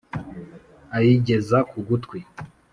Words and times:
ayigeza 0.97 1.57
ku 1.69 1.77
gutwi 1.87 2.19